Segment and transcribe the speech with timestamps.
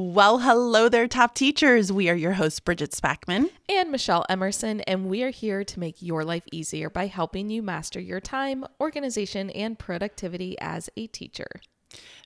[0.00, 1.90] Well, hello there, top teachers.
[1.90, 6.00] We are your hosts, Bridget Spackman and Michelle Emerson, and we are here to make
[6.00, 11.48] your life easier by helping you master your time, organization, and productivity as a teacher.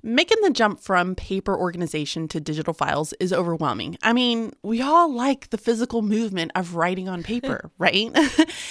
[0.05, 3.97] Making the jump from paper organization to digital files is overwhelming.
[4.03, 8.11] I mean, we all like the physical movement of writing on paper, right?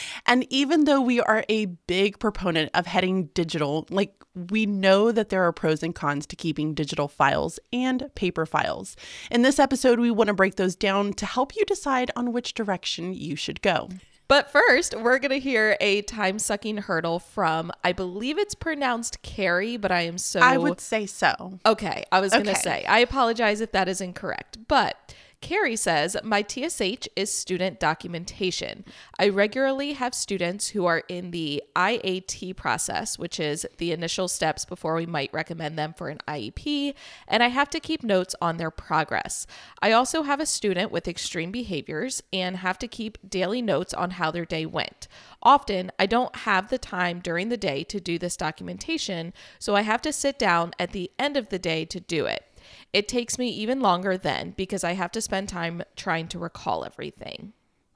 [0.26, 4.14] and even though we are a big proponent of heading digital, like
[4.50, 8.98] we know that there are pros and cons to keeping digital files and paper files.
[9.30, 12.54] In this episode, we want to break those down to help you decide on which
[12.54, 13.88] direction you should go.
[14.32, 19.22] But first, we're going to hear a time sucking hurdle from, I believe it's pronounced
[19.24, 20.40] Carrie, but I am so.
[20.40, 21.60] I would say so.
[21.66, 22.06] Okay.
[22.14, 24.60] I was going to say, I apologize if that is incorrect.
[24.70, 28.86] But Carrie says, My TSH is student documentation.
[29.18, 34.66] I regularly have students who are in the IAT process, which is the initial steps
[34.66, 36.94] before we might recommend them for an IEP,
[37.28, 39.48] and I have to keep notes on their progress.
[39.82, 44.12] I also have a student with extreme behaviors and have to keep daily notes on
[44.12, 45.08] how their day went.
[45.42, 49.82] Often, I don't have the time during the day to do this documentation, so I
[49.82, 52.46] have to sit down at the end of the day to do it.
[52.94, 56.84] It takes me even longer then because I have to spend time trying to recall
[56.84, 57.54] everything.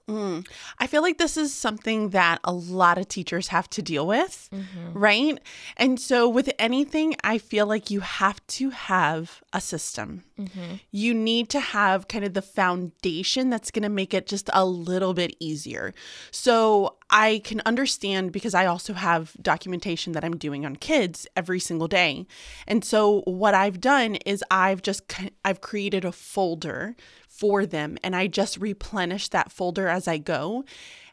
[0.07, 0.47] Mm.
[0.77, 4.49] I feel like this is something that a lot of teachers have to deal with,
[4.53, 4.97] mm-hmm.
[4.97, 5.39] right?
[5.77, 10.23] And so, with anything, I feel like you have to have a system.
[10.39, 10.75] Mm-hmm.
[10.91, 14.63] You need to have kind of the foundation that's going to make it just a
[14.63, 15.91] little bit easier.
[16.29, 21.59] So, I can understand because I also have documentation that I'm doing on kids every
[21.59, 22.27] single day.
[22.67, 25.01] And so, what I've done is I've just
[25.43, 26.95] I've created a folder
[27.35, 30.63] for them and I just replenish that folder as I go.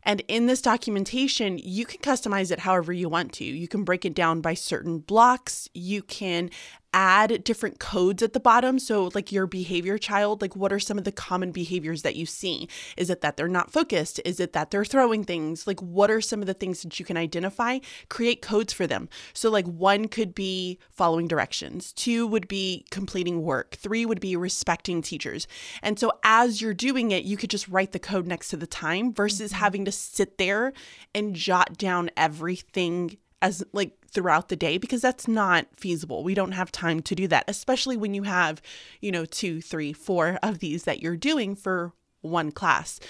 [0.04, 3.44] And in this documentation, you can customize it however you want to.
[3.44, 5.68] You can break it down by certain blocks.
[5.74, 6.50] You can
[6.94, 8.78] add different codes at the bottom.
[8.78, 12.26] So, like your behavior child, like what are some of the common behaviors that you
[12.26, 12.68] see?
[12.96, 14.20] Is it that they're not focused?
[14.24, 15.66] Is it that they're throwing things?
[15.66, 17.78] Like, what are some of the things that you can identify?
[18.08, 19.08] Create codes for them.
[19.32, 24.36] So, like, one could be following directions, two would be completing work, three would be
[24.36, 25.46] respecting teachers.
[25.82, 28.66] And so, as you're doing it, you could just write the code next to the
[28.66, 29.60] time versus mm-hmm.
[29.60, 30.72] having to sit there
[31.14, 36.22] and jot down everything as like throughout the day because that's not feasible.
[36.22, 38.62] We don't have time to do that, especially when you have,
[39.00, 43.00] you know, two, three, four of these that you're doing for one class.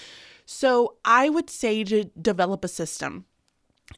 [0.46, 3.26] So I would say to develop a system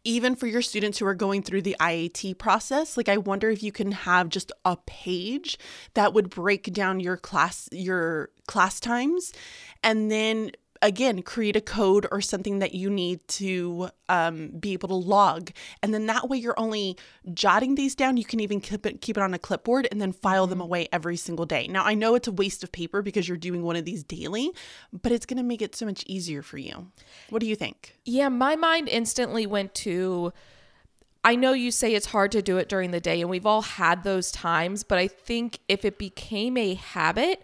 [0.03, 3.63] even for your students who are going through the IAT process, like I wonder if
[3.63, 5.59] you can have just a page
[5.95, 9.33] that would break down your class your class times
[9.83, 10.51] and then
[10.85, 15.51] again create a code or something that you need to um, be able to log.
[15.83, 16.97] And then that way you're only
[17.33, 18.19] jotting these down.
[18.19, 20.89] You can even keep it keep it on a clipboard and then file them away
[20.93, 21.67] every single day.
[21.67, 24.53] Now i know it's a waste of paper because you're doing one of these daily
[24.93, 26.91] but it's going to make it so much easier for you.
[27.31, 27.97] What do you think?
[28.05, 30.33] Yeah, my mind instantly went to
[31.25, 33.63] I know you say it's hard to do it during the day, and we've all
[33.63, 37.43] had those times, but I think if it became a habit,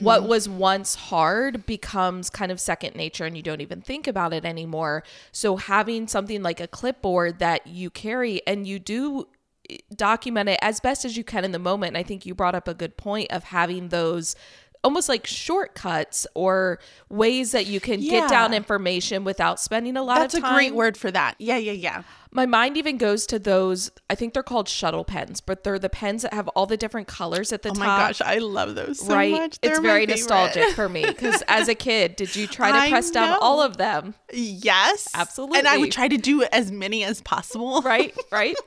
[0.00, 4.32] what was once hard becomes kind of second nature and you don't even think about
[4.32, 5.04] it anymore.
[5.30, 9.28] So, having something like a clipboard that you carry and you do
[9.68, 11.90] eh, document it as best as you can in the moment.
[11.90, 14.36] And I think you brought up a good point of having those
[14.84, 16.78] almost like shortcuts or
[17.08, 20.50] ways that you can get down information without spending a lot That's of time.
[20.50, 21.34] That's a great word for that.
[21.38, 22.02] Yeah, yeah, yeah.
[22.30, 25.88] My mind even goes to those, I think they're called shuttle pens, but they're the
[25.88, 27.82] pens that have all the different colors at the Oh top.
[27.82, 29.32] Oh my gosh, I love those so right?
[29.32, 29.58] much.
[29.62, 30.10] It's very favorite.
[30.10, 33.62] nostalgic for me because as a kid, did you try to I press down all
[33.62, 34.14] of them?
[34.32, 35.58] Yes, absolutely.
[35.58, 37.82] And I would try to do as many as possible.
[37.84, 38.14] right?
[38.30, 38.56] Right.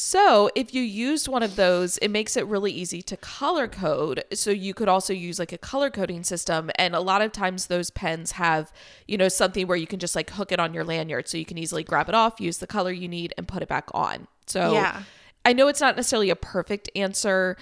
[0.00, 4.22] So if you used one of those, it makes it really easy to color code.
[4.32, 6.70] So you could also use like a color coding system.
[6.76, 8.72] And a lot of times those pens have,
[9.08, 11.44] you know, something where you can just like hook it on your lanyard so you
[11.44, 14.28] can easily grab it off, use the color you need, and put it back on.
[14.46, 15.02] So Yeah.
[15.44, 17.56] I know it's not necessarily a perfect answer,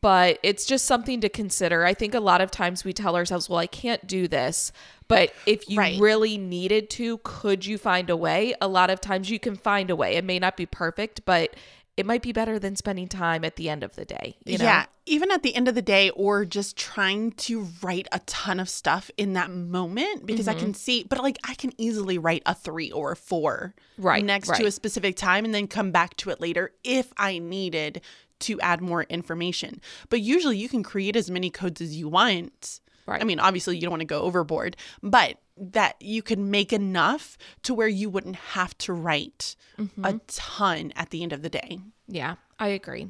[0.00, 1.84] but it's just something to consider.
[1.84, 4.72] I think a lot of times we tell ourselves, well, I can't do this.
[5.08, 6.00] But if you Right.
[6.00, 8.54] really needed to, could you find a way?
[8.60, 10.14] A lot of times you can find a way.
[10.16, 11.54] It may not be perfect, but
[12.00, 14.36] it might be better than spending time at the end of the day.
[14.44, 14.64] You know?
[14.64, 18.58] Yeah, even at the end of the day, or just trying to write a ton
[18.58, 20.56] of stuff in that moment because Mm-hmm.
[20.56, 24.24] I can see, but like I can easily write a three or a four Right,
[24.24, 28.00] next to a specific time and then come back to it later if I needed
[28.40, 29.80] to add more information.
[30.08, 32.80] But usually you can create as many codes as you want.
[33.10, 33.20] Right.
[33.20, 37.36] I mean, obviously you don't want to go overboard, but that you could make enough
[37.64, 40.04] to where you wouldn't have to write Mm-hmm.
[40.04, 41.78] a ton at the end of the day.
[42.06, 43.08] Yeah, I agree.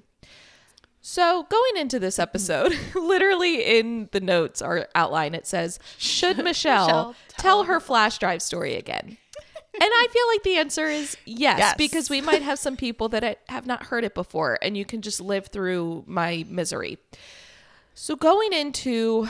[1.02, 6.86] So, going into this episode, literally in the notes or outline, it says, Should Michelle,
[6.86, 9.16] Michelle tell her flash drive story again?
[9.74, 11.74] and I feel like the answer is yes, Yes.
[11.78, 15.00] because we might have some people that have not heard it before, and you can
[15.02, 16.98] just live through my misery.
[17.94, 19.26] So, going into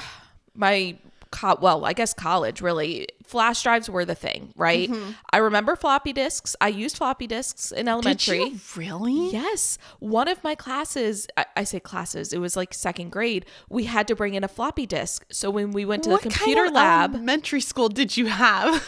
[0.54, 0.96] my
[1.30, 4.90] co- well, I guess college really, flash drives were the thing, right?
[4.90, 5.12] Mm-hmm.
[5.32, 6.56] I remember floppy disks.
[6.60, 8.42] I used floppy disks in elementary.
[8.42, 9.30] you really?
[9.30, 9.78] Yes.
[10.00, 14.08] One of my classes, I, I say classes, it was like second grade, we had
[14.08, 15.24] to bring in a floppy disk.
[15.30, 18.26] So when we went to What the computer kind of lab, elementary school did you
[18.26, 18.84] have?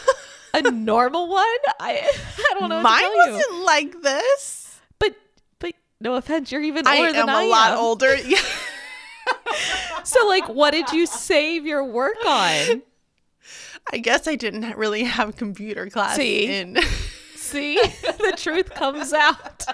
[0.53, 1.43] a normal one,
[1.79, 2.07] I,
[2.37, 2.81] I don't know.
[2.81, 4.79] Mine wasn't like this.
[4.99, 5.15] But,
[5.59, 8.15] but no offense, you're even I older am than I a lot older.
[8.15, 8.37] Yeah.
[10.03, 12.81] So like, what did you save your work on?
[13.91, 16.45] I guess I didn't really have computer class See?
[16.47, 16.77] in.
[17.35, 19.65] See, the truth comes out.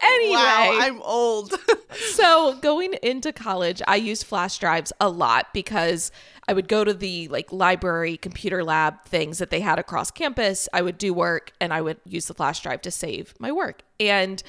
[0.00, 1.52] anyway, Wow, I'm old.
[2.12, 6.10] so going into college, I used flash drives a lot because
[6.46, 10.68] I would go to the like library computer lab things that they had across campus.
[10.72, 13.82] I would do work and I would use the flash drive to save my work.
[14.00, 14.42] And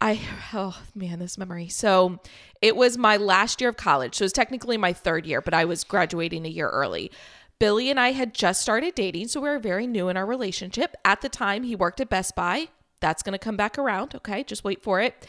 [0.00, 0.20] I
[0.54, 1.68] oh man, this memory.
[1.68, 2.20] So
[2.62, 4.16] it was my last year of college.
[4.16, 7.10] So it was technically my third year, but I was graduating a year early.
[7.58, 10.96] Billy and I had just started dating, so we were very new in our relationship.
[11.04, 12.68] At the time, he worked at Best Buy.
[13.00, 14.42] That's going to come back around, okay?
[14.42, 15.26] Just wait for it.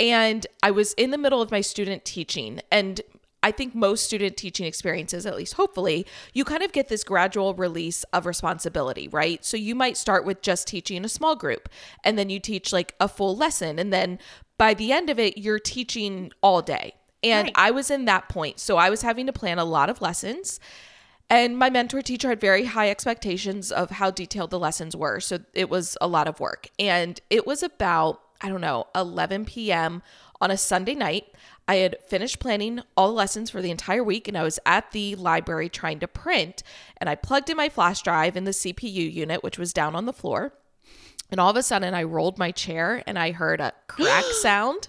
[0.00, 3.00] And I was in the middle of my student teaching, and
[3.42, 7.54] I think most student teaching experiences, at least hopefully, you kind of get this gradual
[7.54, 9.44] release of responsibility, right?
[9.44, 11.68] So you might start with just teaching a small group,
[12.02, 13.78] and then you teach like a full lesson.
[13.78, 14.18] And then
[14.58, 16.94] by the end of it, you're teaching all day.
[17.22, 17.54] And Right.
[17.56, 18.60] I was in that point.
[18.60, 20.60] So I was having to plan a lot of lessons.
[21.30, 25.20] And my mentor teacher had very high expectations of how detailed the lessons were.
[25.20, 26.68] So it was a lot of work.
[26.78, 30.02] And it was about, I don't know, 11 p.m.
[30.40, 31.26] on a Sunday night.
[31.68, 34.90] I had finished planning all the lessons for the entire week and I was at
[34.92, 36.62] the library trying to print.
[36.96, 40.06] And I plugged in my flash drive in the CPU unit, which was down on
[40.06, 40.54] the floor.
[41.30, 44.88] And all of a sudden, I rolled my chair and I heard a crack sound.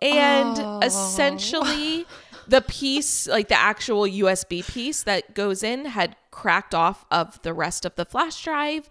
[0.00, 0.80] And oh.
[0.84, 2.06] essentially,
[2.46, 7.52] the piece, like the actual USB piece that goes in, had cracked off of the
[7.52, 8.88] rest of the flash drive.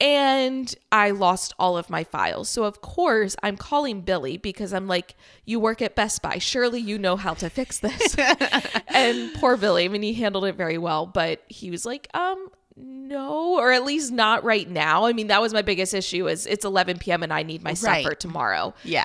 [0.00, 2.48] And I lost all of my files.
[2.48, 6.38] So, of course, I'm calling Billy because I'm like, You work at Best Buy.
[6.38, 8.16] Surely you know how to fix this.
[8.88, 12.48] and poor Billy, I mean, he handled it very well, but he was like, Um,
[12.74, 15.04] no, or at least not right now.
[15.04, 17.22] I mean, that was my biggest issue is it's 11 p.m.
[17.22, 18.02] and I need my Right.
[18.02, 18.74] supper tomorrow.
[18.82, 19.04] yeah.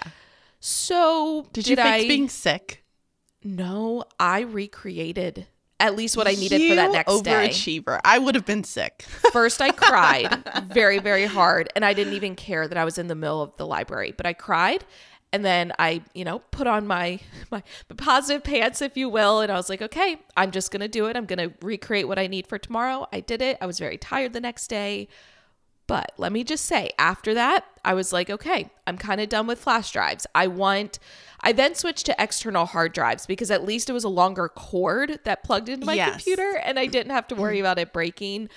[0.60, 2.84] So Did, you fix I, being sick?
[3.44, 5.46] No, I recreated
[5.80, 7.32] at least what I needed for that You next day.
[7.32, 8.00] overachiever.
[8.04, 9.04] I would have been sick.
[9.32, 13.08] First, I cried very, very hard, and I didn't even care that I was in
[13.08, 14.14] the middle of the library.
[14.16, 14.86] But I cried,
[15.32, 17.20] and then I, you know, put on my
[17.52, 20.88] my, my positive pants, if you will, and I was like, okay, I'm just gonna
[20.88, 21.16] do it.
[21.16, 23.08] I'm gonna recreate what I need for tomorrow.
[23.14, 23.58] I did it.
[23.62, 25.08] I was very tired the next day.
[25.86, 29.48] But let me just say, after that, I was like, okay, I'm kind of done
[29.48, 30.28] with flash drives.
[30.36, 31.00] I want,
[31.42, 35.20] I then switched to external hard drives because at least it was a longer cord
[35.24, 36.12] that plugged into my Yes.
[36.24, 37.66] computer and I didn't have to worry mm-hmm.
[37.66, 38.50] about it breaking.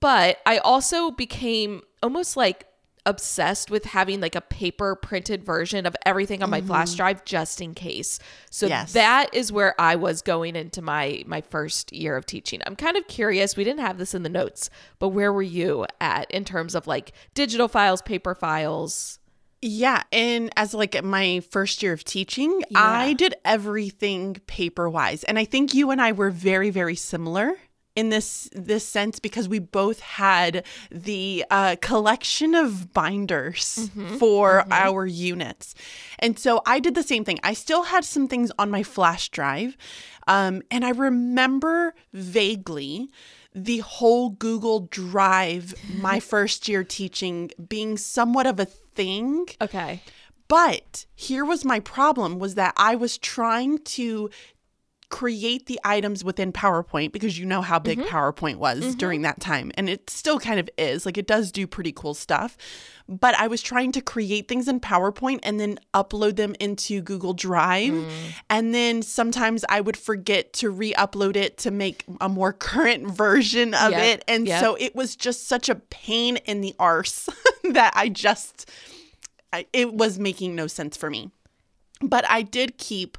[0.00, 2.66] But I also became almost like
[3.06, 6.96] obsessed with having like a paper printed version of everything on my flash mm-hmm.
[6.96, 8.18] drive just in case.
[8.50, 8.92] So Yes.
[8.94, 12.60] that is where I was going into my my first year of teaching.
[12.66, 15.86] I'm kind of curious, we didn't have this in the notes, but where were you
[16.00, 19.20] at in terms of like digital files, paper files?
[19.62, 25.38] Yeah, and as like my first year of teaching, I did everything paper wise, and
[25.38, 27.56] I think you and I were very, very similar
[27.96, 35.06] in this this sense because we both had the uh, collection of binders for our
[35.06, 35.74] units,
[36.18, 37.40] and so I did the same thing.
[37.42, 39.76] I still had some things on my flash drive,
[40.26, 43.08] um, and I remember vaguely
[43.56, 49.46] the whole Google Drive my first year teaching being somewhat of a thing.
[49.60, 50.02] Okay.
[50.46, 54.30] But here was my problem was that I was trying to
[55.08, 58.08] create the items within PowerPoint because you know how big mm-hmm.
[58.08, 58.98] PowerPoint was mm-hmm.
[58.98, 62.12] during that time and it still kind of is like it does do pretty cool
[62.12, 62.56] stuff
[63.08, 67.34] but I was trying to create things in PowerPoint and then upload them into Google
[67.34, 68.10] Drive mm.
[68.50, 73.74] and then sometimes I would forget to re-upload it to make a more current version
[73.74, 74.60] of Yep, it and yep.
[74.60, 77.28] so it was just such a pain in the arse
[77.72, 78.68] that I just
[79.52, 81.30] I, it was making no sense for me.
[82.02, 83.16] But I did keep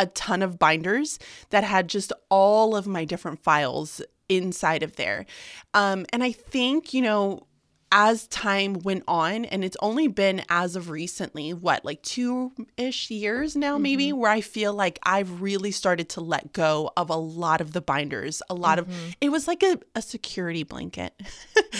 [0.00, 1.18] a ton of binders
[1.50, 5.26] that had just all of my different files inside of there.
[5.74, 7.46] Um, and I think, you know,
[7.92, 13.10] as time went on, and it's only been as of recently, what, like two ish
[13.10, 13.82] years now, mm-hmm.
[13.82, 17.72] maybe, where I feel like I've really started to let go of a lot of
[17.72, 18.42] the binders.
[18.48, 18.90] A lot mm-hmm.
[18.90, 21.20] of it was like a, a security blanket.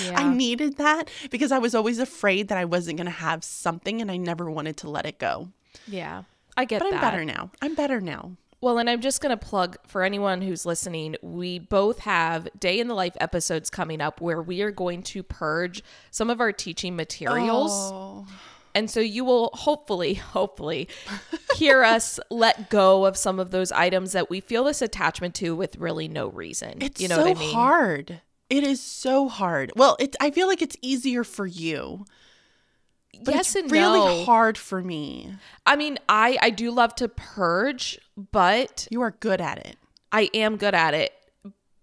[0.04, 0.20] Yeah.
[0.20, 4.00] I needed that because I was always afraid that I wasn't going to have something
[4.00, 5.48] and I never wanted to let it go.
[5.88, 6.22] Yeah.
[6.60, 7.50] I get but I'm better now.
[7.62, 8.32] I'm better now.
[8.60, 12.78] Well, and I'm just going to plug for anyone who's listening, we both have day
[12.78, 16.52] in the life episodes coming up where we are going to purge some of our
[16.52, 17.72] teaching materials.
[17.72, 18.26] Oh.
[18.74, 20.88] And so you will hopefully, hopefully
[21.56, 25.56] hear us let go of some of those items that we feel this attachment to
[25.56, 26.82] with really no reason.
[26.82, 27.54] It's you know so what I mean?
[27.54, 28.20] hard.
[28.50, 29.72] It is so hard.
[29.74, 32.04] Well, it I feel like it's easier for you.
[33.24, 34.24] But yes it's and really no.
[34.24, 35.32] hard for me.
[35.66, 37.98] I mean, I I do love to purge,
[38.32, 39.76] but you are good at it.
[40.12, 41.12] I am good at it,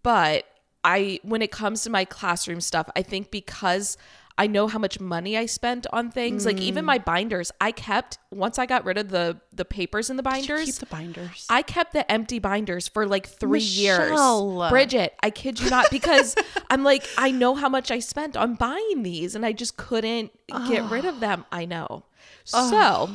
[0.04, 0.46] but
[0.84, 3.98] I when it comes to my classroom stuff, I think because
[4.38, 6.44] I know how much money I spent on things.
[6.44, 6.46] Mm.
[6.46, 6.88] Like even mm.
[6.88, 10.66] my binders, I kept once I got rid of the the papers in the binders.
[10.66, 11.46] keep the binders.
[11.50, 14.60] I kept the empty binders for like three Michelle.
[14.60, 14.70] years.
[14.70, 16.36] Bridget, I kid you not, because
[16.70, 20.32] I'm like I know how much I spent on buying these, and I just couldn't
[20.68, 21.46] get rid of them.
[21.52, 22.04] I know.
[22.44, 23.10] So,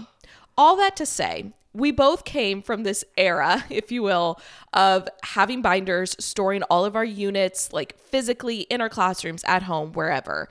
[0.59, 4.41] all that to say, we both came from this era, if you will,
[4.73, 9.93] of having binders, storing all of our units like physically in our classrooms, at home,
[9.93, 10.49] wherever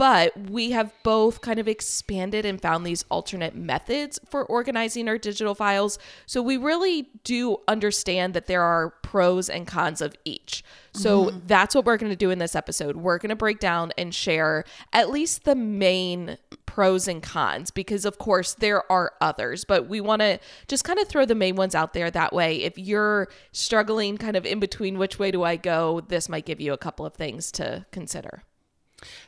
[0.00, 5.18] but we have both kind of expanded and found these alternate methods for organizing our
[5.18, 5.98] digital files.
[6.24, 10.64] So we really do understand that there are pros and cons of each.
[10.94, 11.40] So mm-hmm.
[11.46, 12.96] that's what we're going to do in this episode.
[12.96, 14.64] We're going to break down and share
[14.94, 20.00] at least the main pros and cons because of course there are others but we
[20.00, 20.38] want to
[20.68, 24.36] just kind of throw the main ones out there that way if you're struggling kind
[24.36, 27.14] of in between which way do I go this might give you a couple of
[27.14, 28.44] things to consider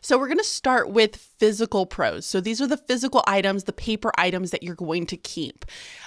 [0.01, 2.27] so we're going to start with physical pros.
[2.27, 5.65] So these are the physical items, the paper items that you're going to keep.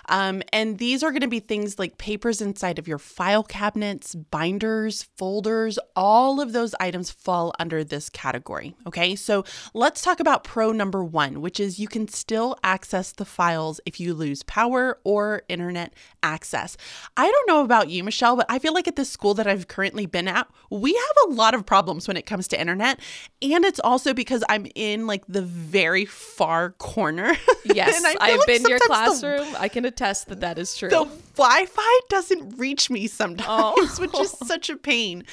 [0.07, 4.15] Um, and these are going to be things like papers inside of your file cabinets,
[4.15, 8.75] binders, folders, all of those items fall under this category.
[8.87, 9.43] Okay, so
[9.73, 13.99] let's talk about pro number one, which is you can still access the files if
[13.99, 15.93] you lose power or internet
[16.23, 16.77] access.
[17.17, 19.67] I don't know about you, Michelle, but I feel like at the school that I've
[19.67, 22.99] currently been at, we have a lot of problems when it comes to internet.
[23.41, 27.35] And it's also because I'm in like the very far corner.
[27.73, 29.51] Yes, I've like been your classroom.
[29.51, 30.87] The, I can attest that that is true.
[30.87, 33.97] The Wi-Fi doesn't reach me sometimes, oh.
[33.99, 35.25] which is such a pain.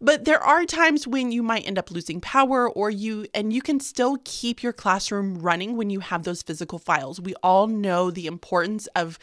[0.00, 3.62] But there are times when you might end up losing power or you and you
[3.62, 7.20] can still keep your classroom running when you have those physical files.
[7.20, 9.18] We all know the importance of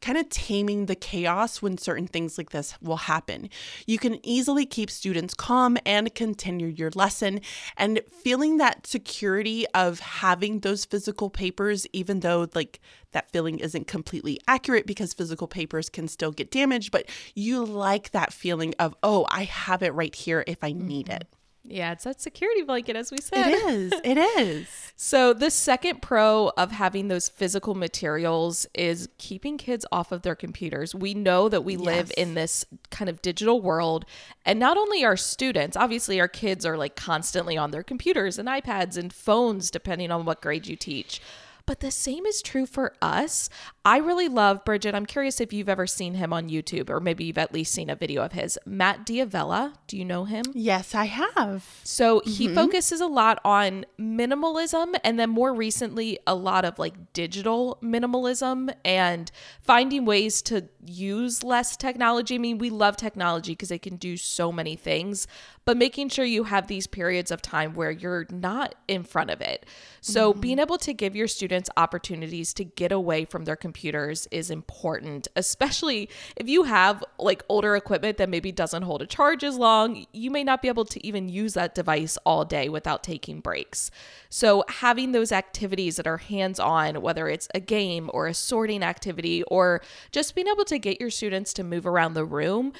[0.00, 3.48] kind of taming the chaos when certain things like this will happen.
[3.86, 7.40] You can easily keep students calm and continue your lesson
[7.76, 12.80] and feeling that security of having those physical papers, even though like
[13.12, 18.10] that feeling isn't completely accurate because physical papers can still get damaged, but you like
[18.10, 21.22] that feeling of, oh, I have it right here if I need mm-hmm.
[21.22, 21.28] it.
[21.66, 23.46] Yeah, it's that security blanket, as we said.
[23.46, 23.92] It is.
[24.04, 24.92] It is.
[24.96, 30.34] so, the second pro of having those physical materials is keeping kids off of their
[30.34, 30.94] computers.
[30.94, 31.80] We know that we yes.
[31.80, 34.04] live in this kind of digital world,
[34.44, 38.46] and not only our students, obviously, our kids are like constantly on their computers and
[38.46, 41.20] iPads and phones, depending on what grade you teach.
[41.66, 43.48] But the same is true for us.
[43.86, 44.94] I really love Bridget.
[44.94, 47.88] I'm curious if you've ever seen him on YouTube or maybe you've at least seen
[47.88, 48.58] a video of his.
[48.66, 49.74] Matt D'Avella.
[49.86, 50.44] Do you know him?
[50.52, 51.80] Yes, I have.
[51.82, 52.54] So he mm-hmm.
[52.54, 58.74] focuses a lot on minimalism and then more recently, a lot of like digital minimalism
[58.84, 59.30] and
[59.62, 62.34] finding ways to use less technology.
[62.34, 65.26] I mean, we love technology because it can do so many things,
[65.64, 69.40] but making sure you have these periods of time where you're not in front of
[69.40, 69.66] it.
[70.00, 70.40] So, mm-hmm.
[70.40, 75.28] being able to give your students opportunities to get away from their computers is important,
[75.36, 80.06] especially if you have like older equipment that maybe doesn't hold a charge as long.
[80.12, 83.90] You may not be able to even use that device all day without taking breaks.
[84.28, 88.82] So, having those activities that are hands on, whether it's a game or a sorting
[88.82, 89.80] activity, or
[90.12, 92.72] just being able to get your students to move around the room,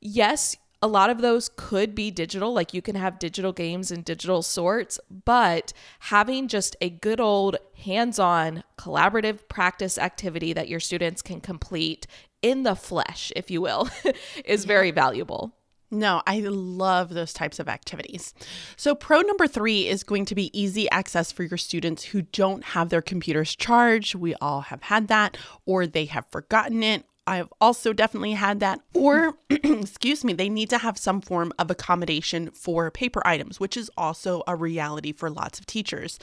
[0.00, 4.04] yes, a lot of those could be digital, like you can have digital games and
[4.04, 10.80] digital sorts, but having just a good old hands on collaborative practice activity that your
[10.80, 12.06] students can complete
[12.42, 13.88] in the flesh, if you will,
[14.44, 15.52] is very valuable.
[15.90, 18.34] No, I love those types of activities.
[18.76, 22.62] So, pro number three is going to be easy access for your students who don't
[22.62, 24.14] have their computers charged.
[24.14, 28.80] We all have had that, or they have forgotten it, I've also definitely had that.
[28.94, 33.76] Or, excuse me, they need to have some form of accommodation for paper items, which
[33.76, 36.18] is also a reality for lots of teachers.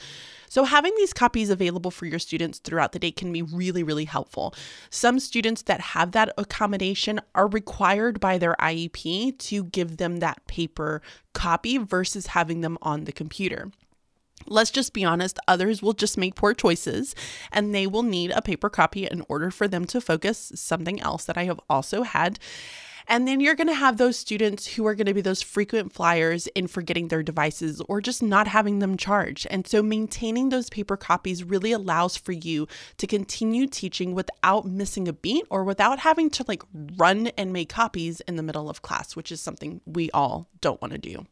[0.48, 4.04] So, having these copies available for your students throughout the day can be really, really
[4.04, 4.52] helpful.
[4.90, 10.44] Some students that have that accommodation are required by their IEP to give them that
[10.48, 11.02] paper
[11.34, 13.70] copy versus having them on the computer.
[14.48, 17.14] Let's just be honest, others will just make poor choices
[17.52, 21.24] and they will need a paper copy in order for them to focus, something else
[21.24, 22.38] that I have also had.
[23.08, 25.92] And then you're going to have those students who are going to be those frequent
[25.92, 29.46] flyers in forgetting their devices or just not having them charged.
[29.48, 32.66] And so maintaining those paper copies really allows for you
[32.98, 36.64] to continue teaching without missing a beat or without having to like
[36.96, 40.82] run and make copies in the middle of class, which is something we all don't
[40.82, 41.26] want to do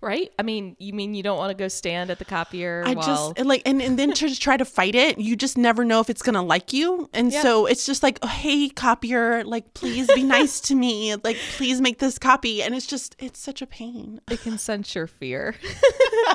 [0.00, 0.30] right?
[0.38, 2.82] I mean, you mean you don't want to go stand at the copier?
[2.86, 3.32] I while...
[3.32, 6.10] just like, and, and then to try to fight it, you just never know if
[6.10, 7.42] it's gonna like you, and yeah.
[7.42, 11.80] so it's just like, oh, hey, copier, like please be nice to me, like please
[11.80, 14.20] make this copy, and it's just it's such a pain.
[14.30, 15.54] It can sense your fear.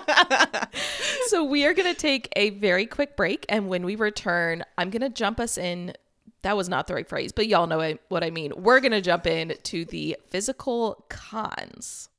[1.27, 5.10] so we are gonna take a very quick break, and when we return, I'm gonna
[5.10, 5.93] jump us in
[6.43, 8.51] that was not the right phrase, but y'all know what I mean.
[8.58, 12.10] We're going to jump in to the physical cons.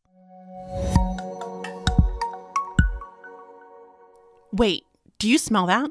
[4.53, 4.85] Wait,
[5.19, 5.91] do you smell that?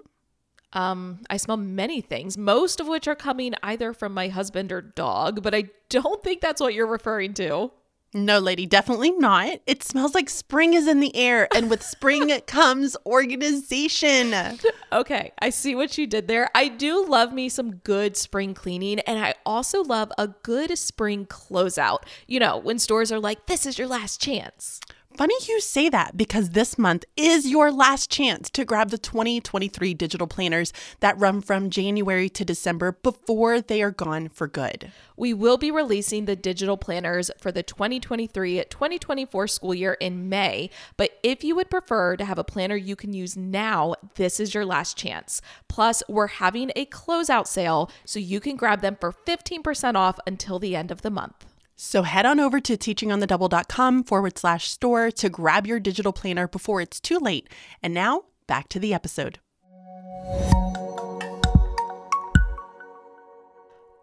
[0.72, 4.82] Um, I smell many things, most of which are coming either from my husband or
[4.82, 7.72] dog, but I don't think that's what you're referring to.
[8.16, 9.60] No, lady, definitely not.
[9.66, 14.60] It smells like spring is in the air, and with spring comes organization.
[14.92, 16.50] Okay, I see what you did there.
[16.54, 21.26] I do love me some good spring cleaning, and I also love a good spring
[21.26, 22.04] closeout.
[22.28, 24.80] You know, when stores are like, this is your last chance.
[25.16, 29.94] Funny you say that because this month is your last chance to grab the 2023
[29.94, 34.92] digital planners that run from January to December before they are gone for good.
[35.16, 40.72] We will be releasing the digital planners for the 2023 2024 school year in May,
[40.98, 44.56] but if you would prefer to have a planner you can use now, this is
[44.56, 45.42] your last chance.
[45.68, 50.58] Plus, we're having a closeout sale so you can grab them for 15% off until
[50.58, 51.53] the end of the month.
[51.76, 56.82] So head on over to teachingonthedouble.com forward slash store to grab your digital planner before
[56.82, 57.50] it's too late.
[57.82, 59.40] And now back to the episode.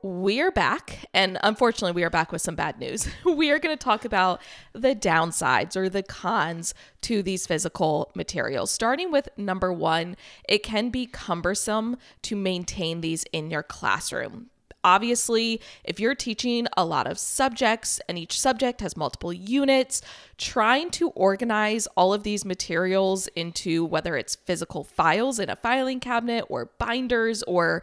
[0.03, 3.07] We're back, and unfortunately, we are back with some bad news.
[3.25, 4.41] we are going to talk about
[4.73, 8.71] the downsides or the cons to these physical materials.
[8.71, 10.17] Starting with number one,
[10.49, 14.50] it can be cumbersome to maintain these in your classroom.
[14.83, 20.01] Obviously, if you're teaching a lot of subjects and each subject has multiple units,
[20.39, 26.01] trying to organize all of these materials into whether it's physical files in a filing
[26.01, 27.83] cabinet or binders or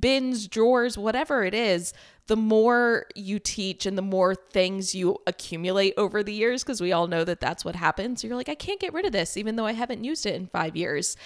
[0.00, 1.92] bins, drawers, whatever it is,
[2.28, 6.92] the more you teach and the more things you accumulate over the years, because we
[6.92, 8.22] all know that that's what happens.
[8.22, 10.46] You're like, I can't get rid of this, even though I haven't used it in
[10.46, 11.16] five years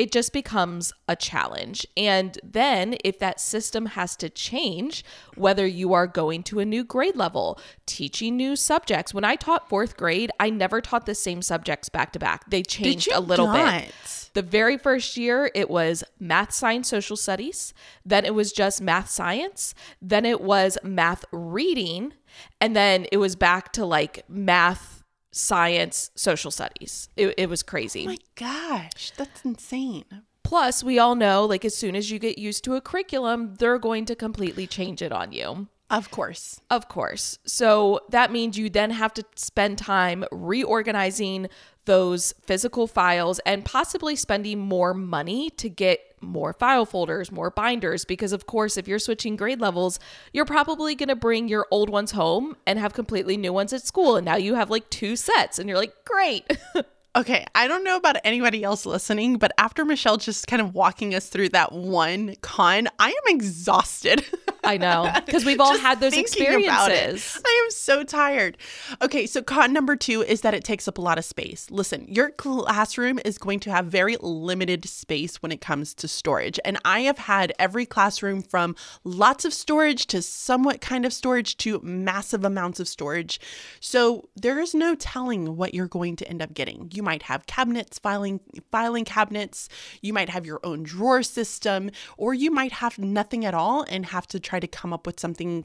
[0.00, 1.86] it just becomes a challenge.
[1.94, 6.84] And then, if that system has to change, whether you are going to a new
[6.84, 9.12] grade level, teaching new subjects.
[9.12, 12.48] When I taught fourth grade, I never taught the same subjects back to back.
[12.48, 13.82] They changed a little not?
[13.82, 14.19] bit.
[14.32, 17.74] The very first year, it was math, science, social studies.
[18.04, 19.74] Then it was just math, science.
[20.00, 22.14] Then it was math, reading.
[22.60, 27.08] And then it was back to like math, science, social studies.
[27.16, 28.04] It, it was crazy.
[28.04, 30.04] Oh my gosh, that's insane.
[30.42, 33.78] Plus, we all know like as soon as you get used to a curriculum, they're
[33.78, 35.68] going to completely change it on you.
[35.90, 36.60] Of course.
[36.70, 37.38] Of course.
[37.44, 41.48] So that means you then have to spend time reorganizing
[41.86, 48.04] those physical files and possibly spending more money to get more file folders, more binders,
[48.04, 49.98] because of course, if you're switching grade levels,
[50.32, 53.84] you're probably going to bring your old ones home and have completely new ones at
[53.84, 54.16] school.
[54.16, 56.44] And now you have like two sets, and you're like, great.
[57.16, 61.12] Okay, I don't know about anybody else listening, but after Michelle just kind of walking
[61.12, 64.24] us through that one con, I am exhausted.
[64.62, 67.40] I know because we've all had those experiences.
[67.44, 68.58] I am so tired.
[69.02, 71.68] Okay, so con number two is that it takes up a lot of space.
[71.68, 76.60] Listen, your classroom is going to have very limited space when it comes to storage.
[76.64, 81.56] And I have had every classroom from lots of storage to somewhat kind of storage
[81.58, 83.40] to massive amounts of storage.
[83.80, 86.88] So there is no telling what you're going to end up getting.
[86.92, 89.70] You you might have cabinets, filing filing cabinets,
[90.02, 94.04] you might have your own drawer system, or you might have nothing at all and
[94.04, 95.64] have to try to come up with something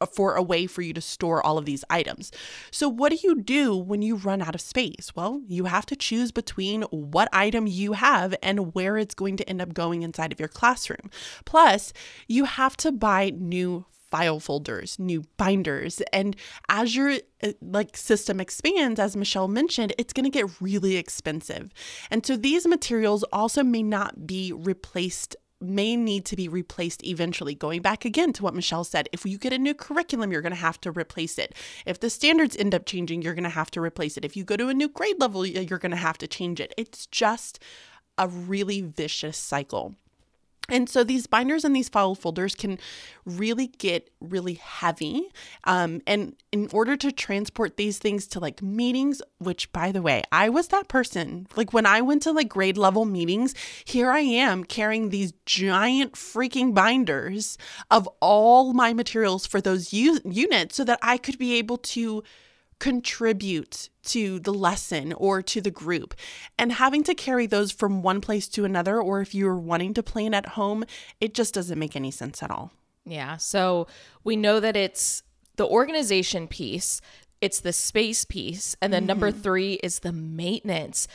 [0.00, 2.32] uh, for a way for you to store all of these items.
[2.70, 5.12] So, what do you do when you run out of space?
[5.14, 9.48] Well, you have to choose between what item you have and where it's going to
[9.50, 11.10] end up going inside of your classroom.
[11.44, 11.92] Plus,
[12.28, 16.02] you have to buy new file folders, new binders.
[16.12, 16.36] And
[16.68, 21.72] as your uh, like system expands, as Michelle mentioned, it's going to get really expensive.
[22.10, 27.54] And so these materials also may not be replaced may need to be replaced eventually.
[27.54, 30.50] Going back again to what Michelle said, if you get a new curriculum, you're going
[30.50, 31.54] to have to replace it.
[31.86, 34.24] If the standards end up changing, you're going to have to replace it.
[34.24, 36.74] If you go to a new grade level, you're going to have to change it.
[36.76, 37.62] It's just
[38.18, 39.94] a really vicious cycle.
[40.68, 42.78] And so these binders and these file folders can
[43.26, 45.28] really get really heavy.
[45.64, 50.22] Um, and in order to transport these things to like meetings, which by the way,
[50.30, 51.46] I was that person.
[51.56, 56.12] Like when I went to like grade level meetings, here I am carrying these giant
[56.12, 57.58] freaking binders
[57.90, 62.22] of all my materials for those u- units so that I could be able to
[62.82, 66.16] contribute to the lesson or to the group.
[66.58, 70.02] And having to carry those from one place to another, or if you're wanting to
[70.02, 70.82] plan at home,
[71.20, 72.72] it just doesn't make any sense at all.
[73.06, 73.36] Yeah.
[73.36, 73.86] So
[74.24, 75.22] we know that it's
[75.54, 77.00] the organization piece,
[77.40, 79.06] it's the space piece, and then mm-hmm.
[79.06, 81.06] number three is the maintenance.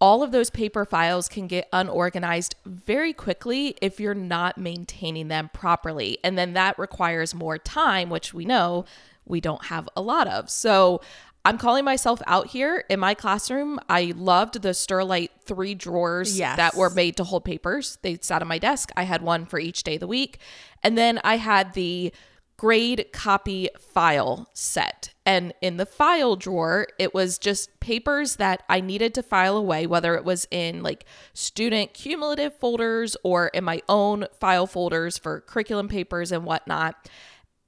[0.00, 5.50] All of those paper files can get unorganized very quickly if you're not maintaining them
[5.52, 6.18] properly.
[6.22, 8.84] And then that requires more time, which we know
[9.26, 10.50] we don't have a lot of.
[10.50, 11.00] So
[11.44, 13.78] I'm calling myself out here in my classroom.
[13.88, 16.56] I loved the Sterlite three drawers yes.
[16.56, 17.98] that were made to hold papers.
[18.02, 18.90] They sat on my desk.
[18.96, 20.38] I had one for each day of the week.
[20.82, 22.12] And then I had the
[22.56, 25.14] grade copy file set.
[25.24, 29.86] And in the file drawer, it was just papers that I needed to file away,
[29.86, 35.42] whether it was in like student cumulative folders or in my own file folders for
[35.42, 37.08] curriculum papers and whatnot.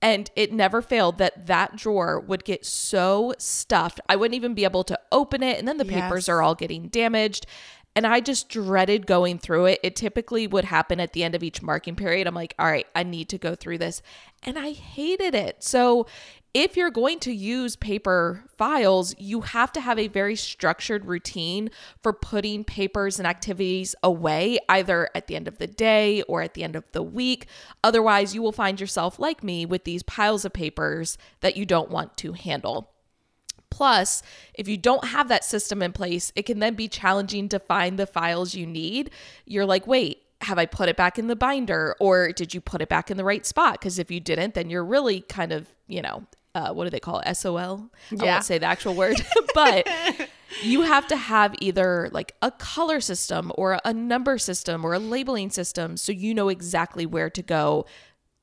[0.01, 4.01] And it never failed that that drawer would get so stuffed.
[4.09, 5.59] I wouldn't even be able to open it.
[5.59, 6.01] And then the yes.
[6.01, 7.47] papers are all getting damaged.
[7.97, 9.81] And I just dreaded going through it.
[9.83, 12.29] It typically would happen at the end of each marking period.
[12.29, 14.03] I'm like, all right, I need to go through this.
[14.45, 15.65] And I hated it.
[15.65, 16.07] So
[16.59, 21.71] if you're going to use paper files, you have to have a very structured routine
[22.03, 26.55] for putting papers and activities away, either at the end of the day or at
[26.55, 27.47] the end of the week.
[27.85, 31.90] Otherwise, you will find yourself like me with these piles of papers that you don't
[31.90, 32.90] want to handle.
[33.71, 34.21] Plus,
[34.55, 38.01] if you don't have that system in place, it can then be challenging to find
[38.01, 39.12] the files you need.
[39.47, 42.83] You're like, wait, have I put it back in the binder or did you put
[42.83, 43.75] it back in the right spot?
[43.75, 46.25] Because if you didn't, then you're really kind of, you know,
[46.59, 47.35] uh, what do they call it?
[47.35, 47.90] SOL.
[48.11, 48.23] Yeah.
[48.23, 49.16] I won't say the actual word,
[49.55, 49.88] but
[50.62, 54.99] you have to have either like a color system or a number system or a
[54.99, 57.87] labeling system so you know exactly where to go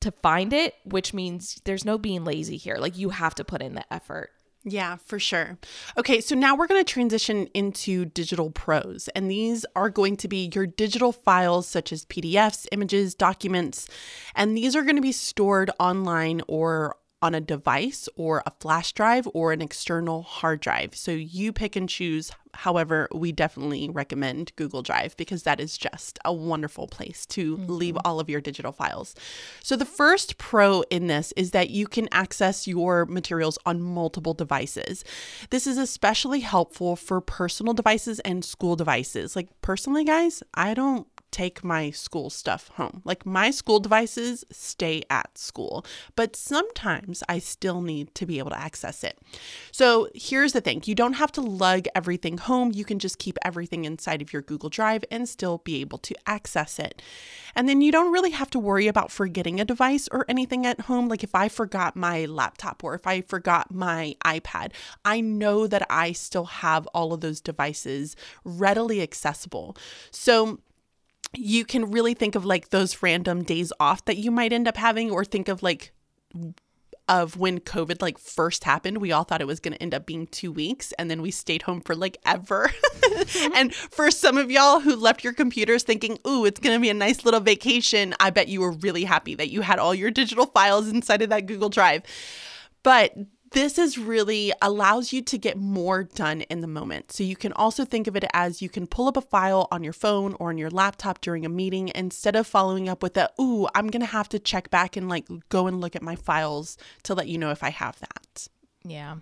[0.00, 2.76] to find it, which means there's no being lazy here.
[2.76, 4.30] Like you have to put in the effort.
[4.68, 5.58] Yeah, for sure.
[5.96, 10.26] Okay, so now we're going to transition into digital pros, and these are going to
[10.26, 13.86] be your digital files such as PDFs, images, documents,
[14.34, 18.92] and these are going to be stored online or on a device or a flash
[18.92, 20.94] drive or an external hard drive.
[20.94, 22.30] So you pick and choose.
[22.54, 27.70] However, we definitely recommend Google Drive because that is just a wonderful place to mm-hmm.
[27.70, 29.16] leave all of your digital files.
[29.60, 34.32] So the first pro in this is that you can access your materials on multiple
[34.32, 35.04] devices.
[35.50, 39.34] This is especially helpful for personal devices and school devices.
[39.34, 43.02] Like personally, guys, I don't take my school stuff home.
[43.04, 48.52] Like my school devices stay at school, but sometimes I still need to be able
[48.52, 49.18] to access it.
[49.70, 52.72] So here's the thing you don't have to lug everything home.
[52.72, 56.14] You can just keep everything inside of your Google Drive and still be able to
[56.26, 57.02] access it.
[57.54, 60.80] And then you don't really have to worry about forgetting a device or anything at
[60.82, 61.06] home.
[61.06, 64.72] Like if I forgot my laptop or if I forgot my iPad,
[65.04, 69.76] I know that I still have all of those devices readily accessible.
[70.10, 70.60] So
[71.38, 74.76] you can really think of like those random days off that you might end up
[74.76, 75.92] having or think of like
[77.08, 80.06] of when COVID like first happened, we all thought it was going to end up
[80.06, 82.70] being two weeks, and then we stayed home for like ever.
[83.54, 86.90] and for some of y'all who left your computers thinking, "Ooh, it's going to be
[86.90, 90.10] a nice little vacation," I bet you were really happy that you had all your
[90.10, 92.02] digital files inside of that Google Drive.
[92.82, 93.14] But
[93.52, 97.12] this is really allows you to get more done in the moment.
[97.12, 99.84] So you can also think of it as you can pull up a file on
[99.84, 103.30] your phone or on your laptop during a meeting instead of following up with the,
[103.40, 106.16] ooh, I'm going to have to check back and like go and look at my
[106.16, 108.48] files to let you know if I have that.
[108.88, 109.16] Yeah.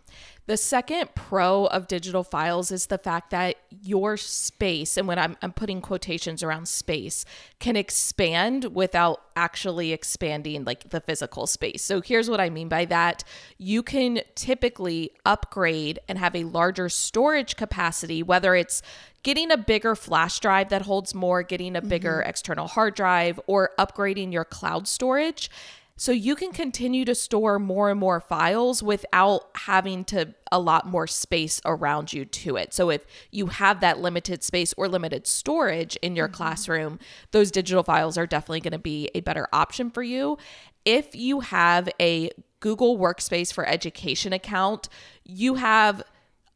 [0.46, 5.36] The second pro of digital files is the fact that your space, and when I'm,
[5.40, 7.24] I'm putting quotations around space,
[7.60, 11.82] can expand without actually expanding like the physical space.
[11.82, 13.24] So here's what I mean by that.
[13.56, 18.82] You can typically upgrade and have a larger storage capacity, whether it's
[19.22, 22.28] getting a bigger flash drive that holds more, getting a bigger mm-hmm.
[22.28, 25.50] external hard drive, or upgrading your cloud storage
[25.96, 30.86] so you can continue to store more and more files without having to a lot
[30.86, 32.74] more space around you to it.
[32.74, 36.36] So if you have that limited space or limited storage in your mm-hmm.
[36.36, 36.98] classroom,
[37.30, 40.36] those digital files are definitely going to be a better option for you.
[40.84, 42.30] If you have a
[42.60, 44.88] Google Workspace for Education account,
[45.24, 46.02] you have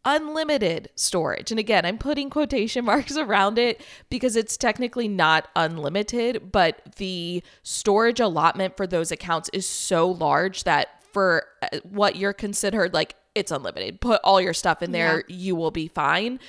[0.05, 1.51] unlimited storage.
[1.51, 3.81] And again, I'm putting quotation marks around it
[4.11, 10.65] because it's technically not unlimited, but the storage allotment for those accounts is so large
[10.65, 14.01] that for uh, what you're considered like it's unlimited.
[14.01, 15.37] Put all your stuff in there, yeah.
[15.37, 16.41] you will be fine.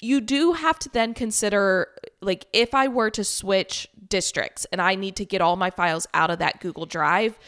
[0.00, 1.88] You do have to then consider
[2.20, 6.06] like if I were to switch districts and I need to get all my files
[6.12, 7.38] out of that Google Drive,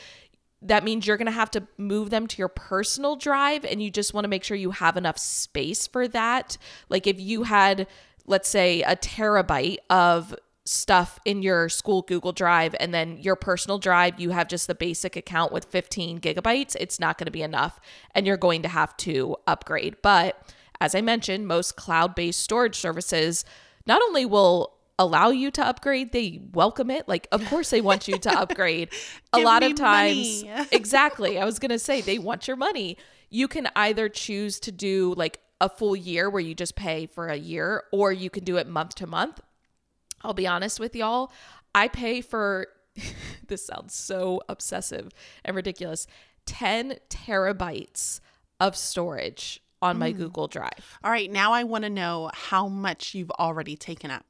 [0.60, 3.90] that means you're going to have to move them to your personal drive and you
[3.90, 6.58] just want to make sure you have enough space for that.
[6.88, 7.86] Like if you had
[8.28, 13.78] let's say a terabyte of stuff in your school Google Drive and then your personal
[13.78, 17.42] drive, you have just the basic account with 15 gigabytes, it's not going to be
[17.42, 17.80] enough
[18.14, 19.96] and you're going to have to upgrade.
[20.02, 23.44] But as I mentioned, most cloud based storage services
[23.86, 27.08] not only will allow you to upgrade, they welcome it.
[27.08, 28.90] Like, of course, they want you to upgrade.
[29.32, 31.38] a lot of times, exactly.
[31.38, 32.96] I was going to say they want your money.
[33.30, 37.28] You can either choose to do like a full year where you just pay for
[37.28, 39.40] a year, or you can do it month to month.
[40.22, 41.32] I'll be honest with y'all.
[41.74, 42.68] I pay for
[43.48, 45.10] this sounds so obsessive
[45.44, 46.06] and ridiculous
[46.46, 48.20] 10 terabytes
[48.60, 50.16] of storage on my mm.
[50.16, 50.98] Google Drive.
[51.04, 54.24] All right, now I want to know how much you've already taken up.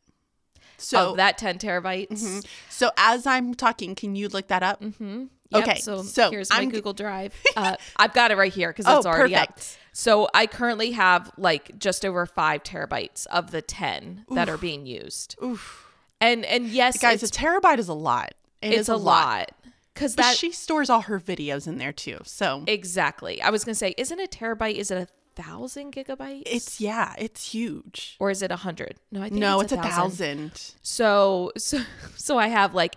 [0.78, 2.08] So that 10 terabytes.
[2.08, 2.40] Mm-hmm.
[2.68, 4.80] So as I'm talking, can you look that up?
[4.80, 5.24] Mm-hmm.
[5.50, 5.78] Yep, okay.
[5.80, 6.70] So, so here's my I'm...
[6.70, 7.34] Google Drive.
[7.56, 9.50] Uh, I've got it right here because it's oh, already perfect.
[9.50, 9.64] up.
[9.92, 14.36] So I currently have like just over five terabytes of the 10 Oof.
[14.36, 15.34] that are being used.
[15.42, 15.88] Oof.
[16.20, 18.34] And and yes, guys, a terabyte is a lot.
[18.62, 19.50] It it's a, a lot.
[19.92, 22.18] Because that she stores all her videos in there too.
[22.22, 23.42] So exactly.
[23.42, 24.76] I was gonna say, isn't a terabyte?
[24.76, 25.08] Is it a
[25.38, 26.42] thousand gigabytes?
[26.46, 28.16] It's yeah, it's huge.
[28.18, 28.96] Or is it a hundred?
[29.11, 30.51] No, I think no, it's, it's a thousand.
[30.51, 30.74] thousand.
[30.83, 31.81] So so
[32.16, 32.96] so I have like